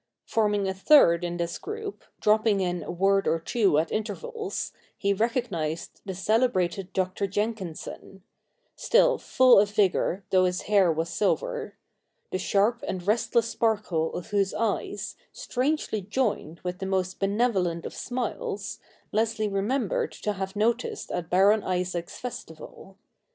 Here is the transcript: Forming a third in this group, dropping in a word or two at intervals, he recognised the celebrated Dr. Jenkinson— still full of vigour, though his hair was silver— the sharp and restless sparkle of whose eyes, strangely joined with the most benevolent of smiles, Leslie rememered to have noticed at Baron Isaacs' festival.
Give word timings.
Forming 0.25 0.67
a 0.67 0.73
third 0.73 1.23
in 1.23 1.37
this 1.37 1.59
group, 1.59 2.03
dropping 2.21 2.59
in 2.59 2.81
a 2.81 2.89
word 2.89 3.27
or 3.27 3.39
two 3.39 3.77
at 3.77 3.91
intervals, 3.91 4.71
he 4.97 5.13
recognised 5.13 6.01
the 6.05 6.15
celebrated 6.15 6.91
Dr. 6.91 7.27
Jenkinson— 7.27 8.23
still 8.75 9.19
full 9.19 9.59
of 9.59 9.69
vigour, 9.69 10.23
though 10.31 10.45
his 10.45 10.63
hair 10.63 10.91
was 10.91 11.11
silver— 11.11 11.75
the 12.31 12.39
sharp 12.39 12.83
and 12.87 13.05
restless 13.05 13.49
sparkle 13.49 14.11
of 14.15 14.31
whose 14.31 14.55
eyes, 14.55 15.17
strangely 15.31 16.01
joined 16.01 16.61
with 16.61 16.79
the 16.79 16.87
most 16.87 17.19
benevolent 17.19 17.85
of 17.85 17.93
smiles, 17.93 18.79
Leslie 19.11 19.47
rememered 19.51 20.19
to 20.21 20.33
have 20.33 20.55
noticed 20.55 21.11
at 21.11 21.29
Baron 21.29 21.61
Isaacs' 21.63 22.17
festival. 22.17 22.97